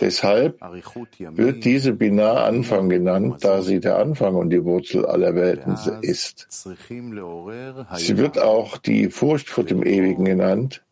Deshalb 0.00 0.58
wird 0.60 1.64
diese 1.64 1.92
Binah 1.92 2.44
Anfang 2.44 2.88
genannt, 2.88 3.44
da 3.44 3.60
sie 3.62 3.78
der 3.78 3.98
Anfang 3.98 4.34
und 4.34 4.50
die 4.50 4.64
Wurzel 4.64 5.04
aller 5.04 5.34
Welten 5.34 5.76
ist. 6.00 6.46
Sie 6.50 8.16
wird 8.16 8.38
auch 8.38 8.78
die 8.78 9.10
Furcht 9.10 9.50
vor 9.50 9.64
dem 9.64 9.82
Ewigen 9.82 10.24
genannt, 10.24 10.82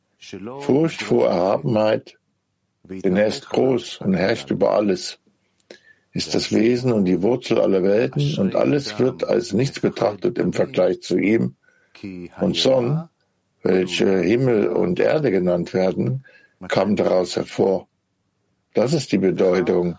Furcht 0.60 1.02
vor 1.02 1.28
Erhabenheit, 1.28 2.18
denn 2.84 3.16
er 3.16 3.26
ist 3.26 3.48
groß 3.48 4.02
und 4.02 4.14
herrscht 4.14 4.50
über 4.50 4.72
alles, 4.72 5.18
ist 6.12 6.34
das 6.34 6.52
Wesen 6.52 6.92
und 6.92 7.06
die 7.06 7.22
Wurzel 7.22 7.58
aller 7.58 7.82
Welten 7.82 8.36
und 8.38 8.54
alles 8.54 8.98
wird 8.98 9.24
als 9.24 9.54
nichts 9.54 9.80
betrachtet 9.80 10.38
im 10.38 10.52
Vergleich 10.52 11.00
zu 11.00 11.16
ihm. 11.16 11.54
Und 12.40 12.56
Son, 12.56 13.08
welche 13.62 14.18
Himmel 14.18 14.68
und 14.68 15.00
Erde 15.00 15.30
genannt 15.30 15.72
werden, 15.72 16.24
kam 16.68 16.96
daraus 16.96 17.36
hervor. 17.36 17.88
Das 18.74 18.92
ist 18.92 19.12
die 19.12 19.18
Bedeutung 19.18 19.98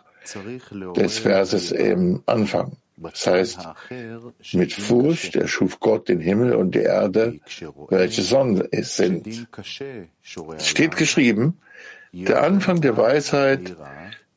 des 0.95 1.19
Verses 1.19 1.71
im 1.71 2.23
Anfang. 2.25 2.77
Das 2.97 3.25
heißt, 3.25 3.67
mit 4.53 4.73
Furcht 4.73 5.35
erschuf 5.35 5.79
Gott 5.79 6.07
den 6.07 6.19
Himmel 6.19 6.53
und 6.53 6.75
die 6.75 6.79
Erde, 6.79 7.39
welche 7.89 8.21
Sonne 8.21 8.69
sind. 8.71 9.47
Es 10.57 10.67
steht 10.67 10.95
geschrieben, 10.95 11.57
Der 12.13 12.43
Anfang 12.43 12.81
der 12.81 12.97
Weisheit 12.97 13.75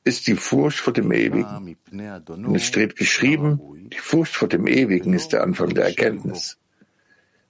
ist 0.05 0.27
die 0.27 0.37
Furcht 0.37 0.79
vor 0.79 0.93
dem 0.93 1.11
Ewigen. 1.13 1.77
Und 2.29 2.55
es 2.55 2.65
steht 2.65 2.97
geschrieben, 2.97 3.61
die 3.93 3.99
Furcht 3.99 4.35
vor 4.35 4.49
dem 4.49 4.67
Ewigen 4.67 5.13
ist 5.13 5.33
der 5.33 5.43
Anfang 5.43 5.75
der 5.75 5.87
Erkenntnis. 5.87 6.57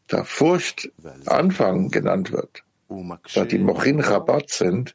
Da 0.06 0.24
Furcht 0.24 0.90
Anfang 1.26 1.90
genannt 1.90 2.32
wird, 2.32 2.62
da 3.34 3.44
die 3.44 3.58
Mochin 3.58 4.00
Rabat 4.00 4.50
sind, 4.50 4.94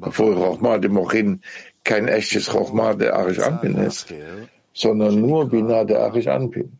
obwohl 0.00 0.34
Rochma 0.34 0.78
de 0.78 0.90
Mochin 0.90 1.40
kein 1.84 2.08
echtes 2.08 2.52
Rochma 2.52 2.94
der 2.94 3.14
Arish 3.14 3.38
Anpin 3.38 3.76
ist, 3.76 4.12
sondern 4.72 5.20
nur 5.20 5.48
Bina 5.48 5.84
der 5.84 6.00
Arish 6.00 6.26
Anpin. 6.26 6.78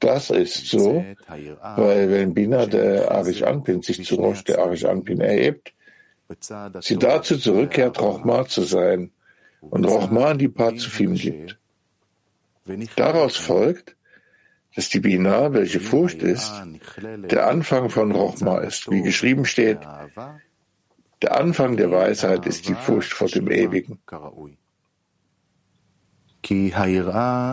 Das 0.00 0.30
ist 0.30 0.66
so, 0.66 1.04
weil 1.76 2.10
wenn 2.10 2.34
Bina 2.34 2.66
der 2.66 3.10
Arish 3.10 3.42
Anpin 3.42 3.82
sich 3.82 4.04
zu 4.04 4.16
Rosh 4.16 4.42
der 4.44 4.58
Arish 4.58 4.84
Anpin 4.84 5.20
erhebt, 5.20 5.72
sie 6.80 6.96
dazu 6.96 7.38
zurückkehrt, 7.38 8.00
Rochma 8.00 8.46
zu 8.46 8.62
sein 8.62 9.10
und 9.60 9.84
Rochma 9.84 10.34
die 10.34 10.48
Pazufim 10.48 11.14
gibt. 11.14 11.58
Daraus 12.96 13.36
folgt, 13.36 13.96
dass 14.74 14.88
die 14.88 15.00
Bina, 15.00 15.52
welche 15.52 15.80
Furcht 15.80 16.22
ist, 16.22 16.50
der 17.30 17.46
Anfang 17.46 17.90
von 17.90 18.12
Rochma 18.12 18.58
ist, 18.58 18.90
wie 18.90 19.02
geschrieben 19.02 19.44
steht, 19.44 19.78
der 21.22 21.38
Anfang 21.38 21.76
der 21.76 21.90
Weisheit 21.90 22.46
ist 22.46 22.68
die 22.68 22.74
Furcht 22.74 23.12
vor 23.12 23.28
dem 23.28 23.50
Ewigen. 23.50 24.00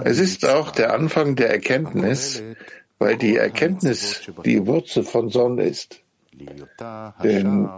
Es 0.03 0.19
ist 0.19 0.47
auch 0.47 0.71
der 0.71 0.93
Anfang 0.93 1.35
der 1.35 1.51
Erkenntnis, 1.51 2.41
weil 2.97 3.17
die 3.17 3.35
Erkenntnis 3.35 4.21
die 4.43 4.65
Wurzel 4.65 5.03
von 5.03 5.29
Sonne 5.29 5.63
ist. 5.63 6.01
Denn 7.23 7.69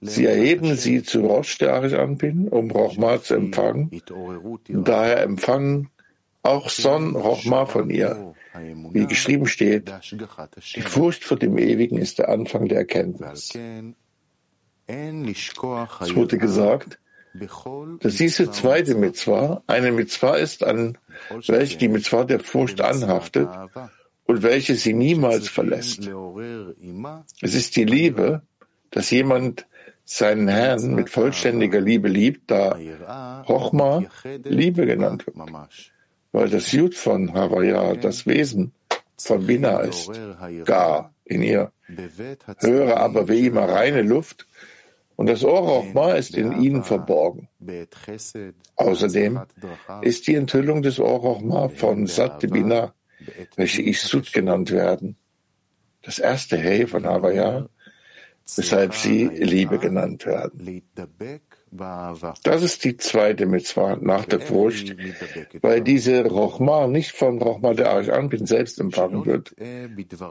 sie 0.00 0.26
erheben 0.26 0.76
sie 0.76 1.02
zu 1.02 1.20
Rosh 1.26 1.58
der 1.58 1.74
Anpin, 1.74 2.48
um 2.48 2.70
Rochma 2.70 3.20
zu 3.20 3.34
empfangen. 3.34 3.90
Daher 4.68 5.22
empfangen 5.22 5.90
auch 6.42 6.70
Son 6.70 7.14
Rochma 7.14 7.66
von 7.66 7.90
ihr. 7.90 8.34
Wie 8.92 9.06
geschrieben 9.06 9.46
steht, 9.46 9.92
die 10.74 10.80
Furcht 10.80 11.24
vor 11.24 11.36
dem 11.36 11.58
Ewigen 11.58 11.98
ist 11.98 12.18
der 12.18 12.30
Anfang 12.30 12.68
der 12.68 12.78
Erkenntnis. 12.78 13.52
Es 14.88 16.14
wurde 16.16 16.38
gesagt, 16.38 16.98
dass 18.00 18.16
diese 18.16 18.50
zweite 18.50 18.94
Mitzvah. 18.94 19.62
Eine 19.66 19.92
Mitzvah 19.92 20.36
ist, 20.36 20.64
an 20.64 20.96
welche 21.46 21.76
die 21.76 21.88
Mitzvah 21.88 22.24
der 22.24 22.40
Furcht 22.40 22.80
anhaftet 22.80 23.48
und 24.24 24.42
welche 24.42 24.74
sie 24.76 24.94
niemals 24.94 25.48
verlässt. 25.48 26.08
Es 27.42 27.54
ist 27.54 27.76
die 27.76 27.84
Liebe, 27.84 28.42
dass 28.90 29.10
jemand 29.10 29.66
seinen 30.04 30.48
Herrn 30.48 30.94
mit 30.94 31.10
vollständiger 31.10 31.80
Liebe 31.82 32.08
liebt, 32.08 32.50
da 32.50 32.78
Chochma 33.46 34.04
Liebe 34.44 34.86
genannt 34.86 35.26
wird, 35.26 35.36
weil 36.32 36.48
das 36.48 36.72
Jud 36.72 36.94
von 36.94 37.34
Havaya 37.34 37.94
das 37.94 38.26
Wesen 38.26 38.72
von 39.20 39.46
Bina 39.46 39.80
ist, 39.80 40.10
gar 40.64 41.12
in 41.26 41.42
ihr. 41.42 41.72
Höre 42.58 42.96
aber 42.96 43.28
wie 43.28 43.46
immer 43.46 43.68
reine 43.68 44.02
Luft, 44.02 44.46
und 45.18 45.26
das 45.26 45.42
Ohr 45.42 45.66
Chochma 45.66 46.12
ist 46.12 46.36
in 46.36 46.62
ihnen 46.62 46.84
verborgen. 46.84 47.48
Außerdem 48.76 49.40
ist 50.02 50.28
die 50.28 50.36
Enthüllung 50.36 50.80
des 50.80 51.00
Ohr 51.00 51.20
Chochma 51.20 51.68
von 51.70 52.06
Sat 52.06 52.38
Bina, 52.48 52.94
welche 53.56 53.82
Isud 53.82 54.32
genannt 54.32 54.70
werden, 54.70 55.16
das 56.02 56.20
erste 56.20 56.56
Hey 56.56 56.86
von 56.86 57.04
Havaya, 57.04 57.68
weshalb 58.54 58.94
sie 58.94 59.24
Liebe 59.24 59.80
genannt 59.80 60.24
werden. 60.24 60.84
Das 62.44 62.62
ist 62.62 62.84
die 62.84 62.96
zweite 62.96 63.46
Mitzvah 63.46 63.96
nach 63.96 64.24
der 64.24 64.38
Furcht, 64.38 64.94
weil 65.62 65.80
diese 65.80 66.24
Rochma 66.26 66.86
nicht 66.86 67.10
von 67.10 67.42
Rochma 67.42 67.74
der 67.74 67.90
Arch 67.90 68.12
Anpin 68.12 68.46
selbst 68.46 68.78
empfangen 68.78 69.26
wird, 69.26 69.52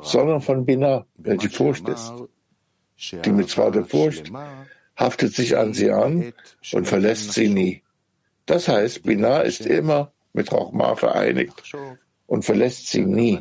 sondern 0.01 0.39
von 0.39 0.65
Bina, 0.65 1.05
welche 1.17 1.49
Furcht 1.49 1.89
ist. 1.89 2.13
Die 3.25 3.31
Mitzvah 3.31 3.69
der 3.69 3.83
Furcht 3.83 4.31
haftet 4.97 5.33
sich 5.33 5.57
an 5.57 5.73
sie 5.73 5.91
an 5.91 6.33
und 6.73 6.87
verlässt 6.87 7.33
sie 7.33 7.49
nie. 7.49 7.83
Das 8.45 8.67
heißt, 8.67 9.03
Binah 9.03 9.41
ist 9.41 9.65
immer 9.65 10.11
mit 10.33 10.51
Rachma 10.51 10.95
vereinigt 10.95 11.75
und 12.25 12.43
verlässt 12.43 12.87
sie 12.87 13.05
nie. 13.05 13.39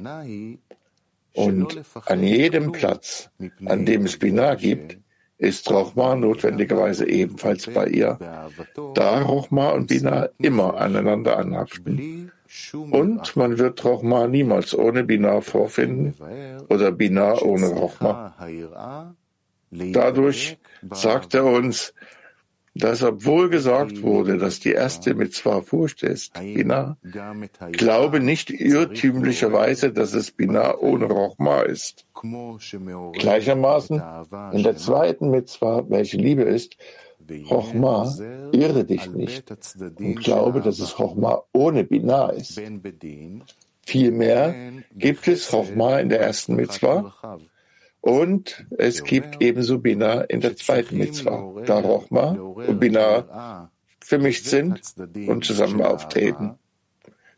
Und 1.35 1.83
an 2.07 2.23
jedem 2.23 2.73
Platz, 2.73 3.31
an 3.65 3.85
dem 3.85 4.05
es 4.05 4.19
Binah 4.19 4.55
gibt, 4.55 4.99
ist 5.39 5.71
Rochma 5.71 6.17
notwendigerweise 6.17 7.07
ebenfalls 7.09 7.67
bei 7.67 7.89
ihr, 7.89 8.19
da 8.95 9.21
Rochma 9.21 9.71
und 9.71 9.89
Binah 9.89 10.31
immer 10.39 10.77
aneinander 10.79 11.39
anhaften. 11.39 12.33
Und 12.73 13.37
man 13.37 13.59
wird 13.59 13.85
Rochma 13.85 14.29
niemals 14.29 14.75
ohne 14.75 15.05
Binah 15.05 15.41
vorfinden 15.43 16.15
oder 16.69 16.93
Binah 16.93 17.43
ohne 17.43 17.69
Rochma. 17.69 18.35
Dadurch 19.71 20.59
sagt 20.91 21.35
er 21.35 21.45
uns, 21.45 21.93
dass 22.75 23.03
obwohl 23.03 23.49
gesagt 23.49 24.03
wurde, 24.03 24.37
dass 24.37 24.61
die 24.61 24.73
erste 24.73 25.15
Mitzvah 25.15 25.63
Furcht 25.63 26.03
ist, 26.03 26.35
Bina, 26.35 26.99
glaube 27.73 28.21
nicht 28.21 28.51
irrtümlicherweise, 28.51 29.93
dass 29.93 30.13
es 30.13 30.31
Bina 30.31 30.77
ohne 30.77 31.07
Rochma 31.07 31.63
ist. 31.63 32.07
Gleichermaßen 33.15 34.03
in 34.53 34.63
der 34.63 34.77
zweiten 34.77 35.31
Mitzvah, 35.31 35.89
welche 35.89 36.19
Liebe 36.19 36.43
ist, 36.43 36.77
Rochma, 37.51 38.13
irre 38.53 38.85
dich 38.85 39.11
nicht 39.11 39.51
und 39.99 40.21
glaube, 40.21 40.61
dass 40.61 40.79
es 40.79 40.99
Rochma 40.99 41.43
ohne 41.53 41.83
Bina 41.85 42.29
ist. 42.29 42.61
Vielmehr 43.87 44.55
gibt 44.95 45.27
es 45.29 45.53
Rochma 45.53 45.99
in 45.99 46.11
der 46.11 46.21
ersten 46.21 46.57
Mitzvah 46.57 47.15
und 48.07 48.67
es 48.79 49.03
gibt 49.03 49.43
ebenso 49.43 49.81
Bina 49.81 50.21
in 50.23 50.41
der 50.41 50.57
zweiten 50.57 50.97
Mitzvah, 50.97 51.55
da 51.67 51.81
Rochma 51.81 52.31
und 52.31 52.79
Bina 52.79 53.69
vermischt 54.01 54.45
sind 54.45 54.81
und 55.27 55.45
zusammen 55.45 55.83
auftreten. 55.83 56.55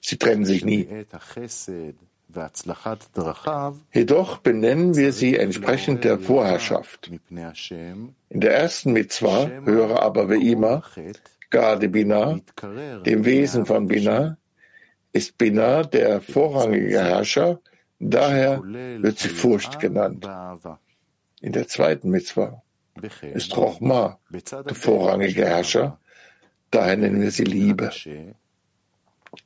Sie 0.01 0.19
trennen 0.19 0.45
sich 0.45 0.67
nie. 0.67 0.87
Jedoch 3.95 4.39
benennen 4.39 4.95
wir 4.95 5.13
sie 5.15 5.37
entsprechend 5.37 6.05
der 6.05 6.19
Vorherrschaft. 6.19 7.11
In 8.29 8.41
der 8.41 8.55
ersten 8.55 8.93
Mitzvah 8.93 9.51
höre 9.65 10.03
aber 10.03 10.29
wie 10.29 10.53
immer, 10.53 10.83
Gade 11.49 11.89
Bina, 11.89 12.41
dem 13.07 13.25
Wesen 13.25 13.65
von 13.65 13.89
Bina, 13.89 14.37
ist 15.15 15.39
Bina 15.39 15.83
der 15.83 16.21
vorrangige 16.21 17.01
Herrscher 17.03 17.61
Daher 18.01 18.63
wird 18.63 19.19
sie 19.19 19.29
Furcht 19.29 19.81
genannt. 19.81 20.29
In 21.41 21.53
der 21.53 21.69
zweiten 21.69 22.11
Mitzvah 22.11 22.63
ist 23.35 23.57
Rochma 23.57 24.19
der 24.31 24.75
vorrangige 24.75 25.47
Herrscher, 25.47 26.01
daher 26.71 26.97
nennen 26.97 27.21
wir 27.21 27.31
sie 27.31 27.45
Liebe. 27.45 27.91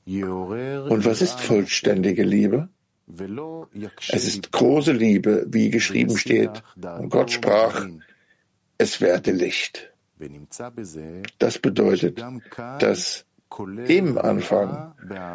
Und 0.07 1.05
was 1.05 1.23
ist 1.23 1.41
vollständige 1.41 2.23
Liebe? 2.23 2.69
Es 4.09 4.25
ist 4.27 4.53
große 4.53 4.93
Liebe, 4.93 5.47
wie 5.49 5.71
geschrieben 5.71 6.17
steht. 6.17 6.62
Und 6.77 7.11
Gott 7.11 7.31
sprach, 7.31 7.87
es 8.79 9.01
werde 9.01 9.33
Licht. 9.33 9.93
Das 11.38 11.59
bedeutet, 11.59 12.25
dass 12.79 13.27
im 13.87 14.19
Anfang 14.19 14.95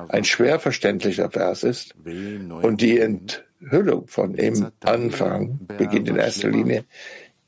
ein 0.10 0.24
schwer 0.24 0.60
verständlicher 0.60 1.30
Vers 1.30 1.64
ist 1.64 1.96
und 2.06 2.82
die 2.82 3.00
Enthüllung 3.00 4.08
von 4.08 4.36
im 4.36 4.68
Anfang 4.84 5.60
beginnt 5.78 6.10
in 6.10 6.16
erster 6.18 6.50
Linie 6.50 6.86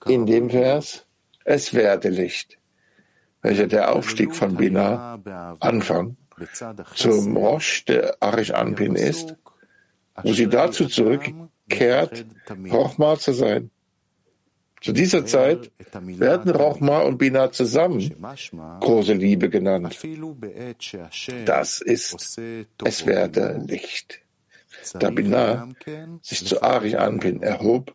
in 0.06 0.26
dem 0.26 0.50
Vers, 0.50 1.06
es 1.44 1.74
werde 1.74 2.10
Licht, 2.10 2.58
welcher 3.42 3.68
der 3.68 3.94
Aufstieg 3.96 4.36
von 4.36 4.56
Bina, 4.56 5.20
Anfang, 5.60 6.18
zum 6.96 7.36
Rosh 7.36 7.86
der 7.86 8.18
Arish 8.22 8.52
Anpin 8.52 8.96
ist, 8.96 9.36
wo 10.24 10.34
sie 10.34 10.48
dazu 10.48 10.88
zurückkehrt, 10.88 12.26
Rochma 12.72 13.18
zu 13.18 13.34
sein. 13.34 13.72
Zu 14.82 14.94
dieser 14.94 15.26
Zeit 15.26 15.72
werden 15.94 16.52
Rachma 16.52 17.02
und 17.02 17.18
Bina 17.18 17.52
zusammen 17.52 18.16
große 18.80 19.14
Liebe 19.14 19.50
genannt. 19.50 19.98
Das 21.46 21.82
ist, 21.82 22.40
es 22.84 23.06
werde 23.06 23.62
Licht. 23.66 24.22
Da 24.94 25.10
Bina 25.10 25.68
sich 26.22 26.46
zu 26.46 26.62
Ari 26.62 26.96
Anpin 26.96 27.42
erhob 27.42 27.94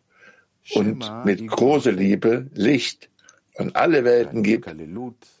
und 0.73 1.25
mit 1.25 1.47
großer 1.47 1.91
Liebe 1.91 2.47
Licht 2.53 3.09
an 3.57 3.71
alle 3.73 4.03
Welten 4.03 4.43
gibt, 4.43 4.73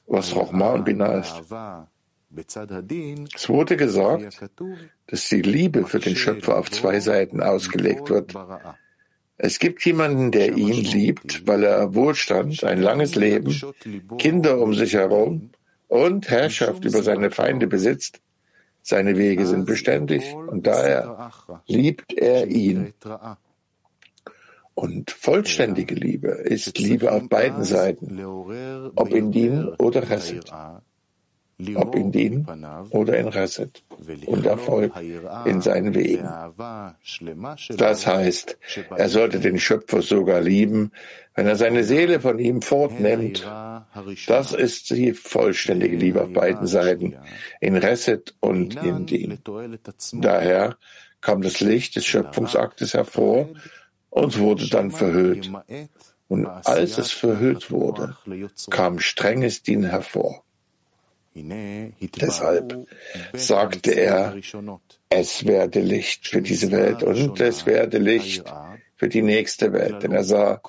was 0.07 0.35
Rachma 0.35 0.73
und 0.73 0.85
Bina 0.85 1.19
ist. 1.19 1.43
Es 3.35 3.49
wurde 3.49 3.77
gesagt, 3.77 4.41
dass 5.07 5.29
die 5.29 5.41
Liebe 5.41 5.85
für 5.85 5.99
den 5.99 6.15
Schöpfer 6.15 6.57
auf 6.57 6.71
zwei 6.71 6.99
Seiten 6.99 7.41
ausgelegt 7.41 8.09
wird. 8.09 8.33
Es 9.37 9.59
gibt 9.59 9.85
jemanden, 9.85 10.31
der 10.31 10.55
ihn 10.55 10.83
liebt, 10.83 11.45
weil 11.47 11.63
er 11.63 11.93
Wohlstand, 11.93 12.63
ein 12.63 12.81
langes 12.81 13.15
Leben, 13.15 13.59
Kinder 14.17 14.61
um 14.61 14.73
sich 14.73 14.93
herum 14.93 15.49
und 15.87 16.29
Herrschaft 16.29 16.85
über 16.85 17.03
seine 17.03 17.31
Feinde 17.31 17.67
besitzt. 17.67 18.21
Seine 18.81 19.17
Wege 19.17 19.45
sind 19.45 19.65
beständig 19.65 20.33
und 20.33 20.67
daher 20.67 21.31
liebt 21.67 22.13
er 22.13 22.47
ihn. 22.47 22.93
Und 24.73 25.11
vollständige 25.11 25.95
Liebe 25.95 26.29
ist 26.29 26.77
Liebe 26.77 27.11
auf 27.11 27.27
beiden 27.27 27.63
Seiten, 27.63 28.23
ob 28.95 29.13
in 29.13 29.31
Din 29.31 29.67
oder 29.79 30.01
Chesed 30.01 30.51
ob 31.75 31.95
in 31.95 32.11
Din 32.11 32.45
oder 32.89 33.17
in 33.17 33.27
Reset 33.27 33.69
und 34.25 34.45
Erfolg 34.45 34.91
in 35.45 35.61
seinen 35.61 35.95
Wegen. 35.95 36.27
Das 37.77 38.05
heißt, 38.05 38.57
er 38.95 39.09
sollte 39.09 39.39
den 39.39 39.59
Schöpfer 39.59 40.01
sogar 40.01 40.41
lieben, 40.41 40.91
wenn 41.33 41.47
er 41.47 41.55
seine 41.55 41.83
Seele 41.83 42.19
von 42.19 42.39
ihm 42.39 42.61
fortnimmt. 42.61 43.49
Das 44.27 44.53
ist 44.53 44.89
die 44.89 45.13
vollständige 45.13 45.95
Liebe 45.95 46.23
auf 46.23 46.33
beiden 46.33 46.67
Seiten, 46.67 47.15
in 47.61 47.77
Reset 47.77 48.21
und 48.39 48.75
in 48.83 49.05
Din. 49.05 49.39
Daher 50.13 50.77
kam 51.21 51.41
das 51.41 51.59
Licht 51.61 51.95
des 51.95 52.05
Schöpfungsaktes 52.05 52.93
hervor 52.93 53.49
und 54.09 54.37
wurde 54.39 54.69
dann 54.69 54.91
verhüllt. 54.91 55.51
Und 56.27 56.47
als 56.47 56.97
es 56.97 57.11
verhüllt 57.11 57.71
wurde, 57.71 58.17
kam 58.69 58.99
strenges 58.99 59.63
Din 59.63 59.83
hervor. 59.83 60.44
Deshalb 61.35 62.87
sagte 63.33 63.91
er, 63.91 64.35
es 65.09 65.45
werde 65.45 65.81
Licht 65.81 66.27
für 66.27 66.41
diese 66.41 66.71
Welt 66.71 67.03
und 67.03 67.39
es 67.41 67.65
werde 67.65 67.97
Licht 67.97 68.45
für 68.95 69.09
die 69.09 69.21
nächste 69.21 69.73
Welt, 69.73 70.03
denn 70.03 70.13
er 70.13 70.23
sah, 70.23 70.61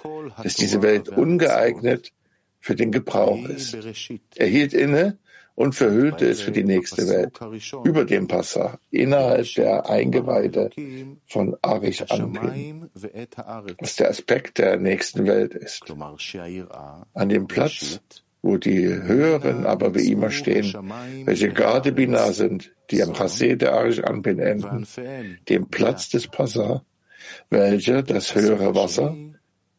dass 0.42 0.54
diese 0.54 0.82
Welt 0.82 1.08
ungeeignet 1.08 2.12
für 2.58 2.74
den 2.74 2.90
Gebrauch 2.90 3.48
ist. 3.48 3.76
Er 4.34 4.46
hielt 4.48 4.74
inne 4.74 5.18
und 5.54 5.74
verhüllte 5.74 6.28
es 6.28 6.42
für 6.42 6.52
die 6.52 6.64
nächste 6.64 7.08
Welt, 7.08 7.38
über 7.84 8.04
dem 8.04 8.28
Passa, 8.28 8.78
innerhalb 8.90 9.46
der 9.54 9.88
Eingeweide 9.88 10.70
von 11.26 11.56
Arich 11.62 12.10
Anpin, 12.10 12.90
was 13.78 13.96
der 13.96 14.10
Aspekt 14.10 14.58
der 14.58 14.76
nächsten 14.76 15.26
Welt 15.26 15.54
ist. 15.54 15.84
An 17.14 17.28
dem 17.28 17.46
Platz, 17.46 18.00
wo 18.46 18.56
die 18.58 18.86
höheren 18.86 19.66
aber 19.66 19.94
wie 19.94 20.12
immer 20.12 20.30
stehen, 20.30 20.72
welche 21.24 21.50
gerade 21.50 21.90
Binah 21.90 22.32
sind, 22.32 22.72
die 22.90 23.02
am 23.02 23.10
Chassé 23.10 23.56
der 23.56 23.74
Arish 23.74 23.98
Anpin 24.00 24.38
enden, 24.38 24.86
dem 25.48 25.66
Platz 25.66 26.10
des 26.10 26.28
Passa, 26.28 26.82
welche 27.50 28.04
das 28.04 28.34
höhere 28.34 28.74
Wasser, 28.74 29.16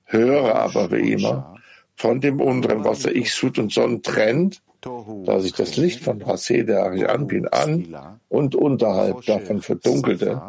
höhere 0.05 0.55
aber 0.55 0.91
wie 0.91 1.13
immer, 1.13 1.55
von 1.95 2.19
dem 2.19 2.41
unteren 2.41 2.83
Wasser. 2.83 3.15
Ichsut 3.15 3.57
und 3.57 3.71
Sonn 3.71 4.01
trennt, 4.03 4.61
da 4.81 5.39
sich 5.39 5.53
das 5.53 5.77
Licht 5.77 6.03
von 6.03 6.21
Chassé 6.21 6.63
der 6.63 6.83
Arish 6.83 7.05
Anpin 7.05 7.47
an 7.47 8.19
und 8.27 8.53
unterhalb 8.53 9.25
davon 9.25 9.61
verdunkelte 9.61 10.41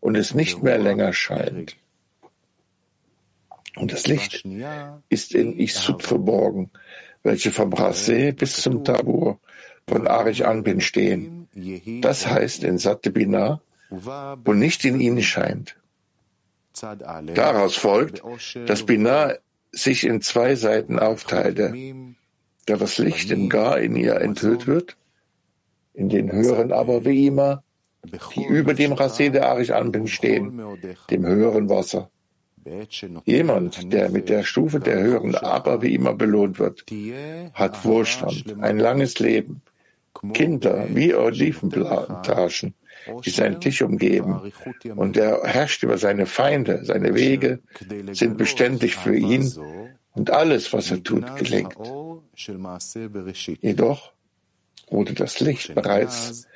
und 0.00 0.16
es 0.16 0.34
nicht 0.34 0.62
mehr 0.62 0.78
länger 0.78 1.12
scheint. 1.12 1.76
Und 3.76 3.92
das 3.92 4.06
Licht 4.06 4.44
ist 5.10 5.34
in 5.34 5.58
Ichsut 5.58 6.02
verborgen, 6.02 6.70
welche 7.26 7.50
vom 7.50 7.74
Rassé 7.74 8.32
bis 8.32 8.56
zum 8.62 8.84
Tabur 8.84 9.40
von 9.88 10.06
Arich 10.06 10.46
Anbin 10.46 10.80
stehen. 10.80 11.48
Das 12.00 12.26
heißt 12.26 12.62
in 12.62 12.78
Satibina, 12.78 13.60
wo 13.90 14.52
nicht 14.52 14.84
in 14.84 15.00
ihnen 15.00 15.22
scheint. 15.22 15.76
Daraus 17.34 17.74
folgt, 17.74 18.22
dass 18.66 18.84
Binah 18.84 19.34
sich 19.72 20.04
in 20.04 20.20
zwei 20.20 20.54
Seiten 20.54 20.98
aufteilte, 20.98 21.74
da 22.66 22.76
das 22.76 22.98
Licht 22.98 23.30
im 23.30 23.48
Gar 23.48 23.80
in 23.80 23.96
ihr 23.96 24.20
enthüllt 24.20 24.66
wird, 24.66 24.96
in 25.94 26.08
den 26.08 26.30
höheren 26.30 26.72
aber 26.72 27.04
wie 27.04 27.26
immer, 27.26 27.64
die 28.34 28.44
über 28.44 28.74
dem 28.74 28.92
Rassé 28.92 29.30
der 29.30 29.48
Arich 29.48 29.74
Anbin 29.74 30.06
stehen, 30.06 30.62
dem 31.10 31.26
höheren 31.26 31.68
Wasser. 31.68 32.10
Jemand, 33.24 33.92
der 33.92 34.10
mit 34.10 34.28
der 34.28 34.42
Stufe 34.42 34.80
der 34.80 34.98
höheren 35.00 35.34
Aber 35.36 35.82
wie 35.82 35.94
immer 35.94 36.14
belohnt 36.14 36.58
wird, 36.58 36.84
hat 37.54 37.84
Wohlstand, 37.84 38.56
ein 38.60 38.78
langes 38.78 39.18
Leben, 39.18 39.62
Kinder 40.32 40.86
wie 40.90 41.14
Olivenplantagen, 41.14 42.74
die 43.24 43.30
seinen 43.30 43.60
Tisch 43.60 43.82
umgeben, 43.82 44.52
und 44.96 45.16
er 45.16 45.42
herrscht 45.44 45.82
über 45.82 45.98
seine 45.98 46.26
Feinde, 46.26 46.84
seine 46.84 47.14
Wege 47.14 47.60
sind 48.12 48.36
beständig 48.36 48.96
für 48.96 49.16
ihn, 49.16 49.52
und 50.14 50.30
alles, 50.30 50.72
was 50.72 50.90
er 50.90 51.02
tut, 51.02 51.36
gelingt. 51.36 51.76
Jedoch 53.60 54.12
wurde 54.88 55.12
das 55.12 55.40
Licht 55.40 55.74
bereits 55.74 56.46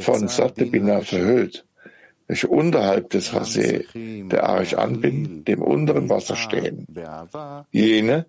von 0.00 0.28
Satebina 0.28 1.00
verhüllt 1.00 1.64
welche 2.26 2.48
unterhalb 2.48 3.10
des 3.10 3.34
Rasee 3.34 3.86
der 3.94 4.48
Arch 4.48 4.78
Anbin, 4.78 5.44
dem 5.44 5.62
unteren 5.62 6.08
Wasser 6.08 6.36
stehen. 6.36 6.86
Jene, 7.70 8.26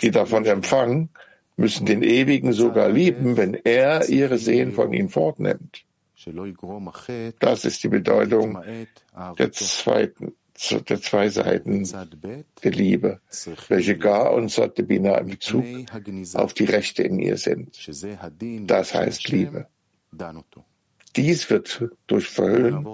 die 0.00 0.10
davon 0.10 0.44
empfangen, 0.44 1.10
müssen 1.56 1.86
den 1.86 2.02
Ewigen 2.02 2.52
sogar 2.52 2.88
lieben, 2.88 3.36
wenn 3.36 3.54
er 3.54 4.08
ihre 4.08 4.38
Seen 4.38 4.72
von 4.72 4.92
ihnen 4.92 5.08
fortnimmt. 5.08 5.84
Das 7.40 7.64
ist 7.64 7.82
die 7.82 7.88
Bedeutung 7.88 8.62
der 9.38 9.52
zweiten, 9.52 10.34
der 10.88 11.00
zwei 11.00 11.28
Seiten 11.28 11.88
der 12.62 12.70
Liebe, 12.70 13.20
welche 13.68 13.98
Gar 13.98 14.32
und 14.32 14.50
Satebina 14.50 15.18
im 15.18 15.28
Bezug 15.28 15.64
auf 16.34 16.54
die 16.54 16.64
Rechte 16.64 17.02
in 17.02 17.18
ihr 17.18 17.36
sind. 17.36 17.76
Das 18.66 18.94
heißt 18.94 19.28
Liebe. 19.28 19.66
Dies 21.15 21.49
wird 21.49 21.83
durch 22.07 22.27
Verhüllen 22.29 22.85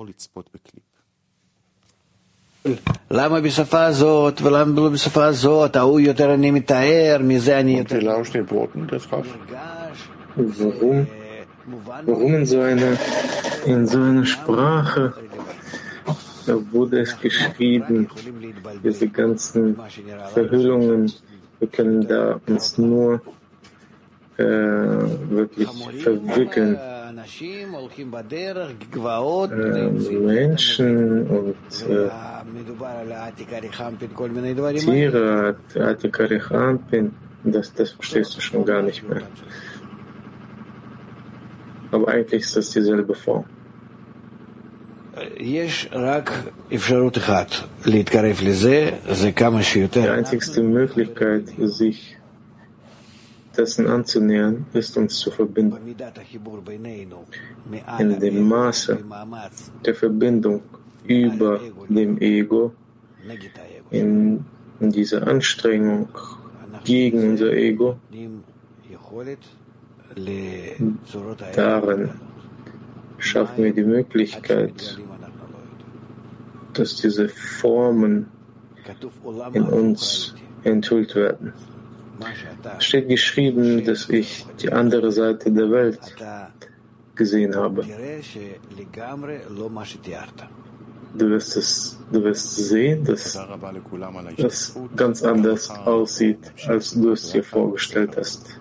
למה 3.12 3.42
בשפה 3.42 3.86
הזאת 3.86 4.42
ולמה 4.42 4.82
לא 4.82 4.90
בשפה 4.90 5.26
הזאת, 5.26 5.76
ההוא 5.76 6.00
יותר 6.00 6.34
אני 6.34 6.52
מתאר, 6.52 7.18
מזה 7.24 7.60
אני 7.60 7.78
יותר... 7.78 8.00
Warum, 10.36 11.08
warum 12.08 12.34
in 12.34 12.46
so 12.48 12.60
einer, 12.60 12.98
in 13.68 13.86
so 13.86 14.00
einer 14.00 14.26
Sprache 14.26 15.14
wurde 16.72 17.02
es 17.02 17.20
geschrieben, 17.20 18.10
diese 18.84 19.08
ganzen 19.08 19.78
Verhüllungen, 20.34 21.14
wir 21.60 21.68
können 21.68 22.08
da 22.08 22.40
uns 22.48 22.80
nur 22.80 23.22
äh, 24.38 24.44
wirklich 24.44 25.70
verwickeln. 26.04 26.80
Menschen 30.19 31.27
und 31.27 31.57
äh, 31.89 32.11
Tiere, 34.75 35.57
Atikarichampin, 35.75 37.13
das, 37.45 37.73
das 37.75 37.91
verstehst 37.93 38.37
du 38.37 38.41
schon 38.41 38.65
gar 38.65 38.83
nicht 38.83 39.09
mehr. 39.09 39.23
Aber 41.91 42.09
eigentlich 42.09 42.43
ist 42.43 42.57
das 42.57 42.71
dieselbe 42.71 43.15
Form. 43.15 43.45
Die 50.03 50.09
einzigste 50.09 50.63
Möglichkeit, 50.63 51.45
sich 51.59 52.18
dessen 53.59 53.89
anzunähern, 53.89 54.67
ist 54.73 54.97
uns 54.97 55.19
zu 55.19 55.31
verbinden. 55.31 55.95
In 57.99 58.21
dem 58.21 58.49
Maße 58.49 59.05
der 59.85 59.95
Verbindung 59.95 60.63
über 61.05 61.61
dem 61.89 62.19
Ego, 62.21 62.73
in, 63.91 64.45
dieser 64.81 65.27
Anstrengung 65.27 66.09
gegen 66.85 67.31
unser 67.31 67.53
Ego, 67.53 67.99
darin 71.55 72.11
schaffen 73.19 73.65
wir 73.65 73.73
die 73.73 73.83
Möglichkeit, 73.83 74.99
dass 76.75 76.95
diese 76.97 77.29
Formen 77.29 78.29
in 79.53 79.65
uns 79.65 80.35
enthüllt 80.63 81.17
werden. 81.17 81.53
Steht 82.79 83.09
geschrieben, 83.09 83.85
dass 83.85 84.09
ich 84.09 84.47
die 84.61 84.73
andere 84.73 85.13
Seite 85.13 85.51
der 85.51 85.71
Welt 85.71 86.01
gesehen 87.15 87.55
habe. 87.55 87.85
Du 91.15 91.31
wirst 91.31 91.57
es, 91.57 91.99
du 92.13 92.23
wirst 92.23 92.57
sehen, 92.57 93.05
dass 93.05 93.39
das 94.37 94.79
ganz 94.95 95.23
anders 95.23 95.71
aussieht, 95.71 96.53
als 96.67 96.93
du 96.93 97.13
es 97.13 97.33
dir 97.33 97.43
vorgestellt 97.43 98.17
hast. 98.17 98.61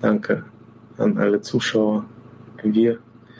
Danke 0.00 0.44
an 0.98 1.16
alle 1.18 1.40
Zuschauer. 1.40 2.04
Wir 2.62 2.98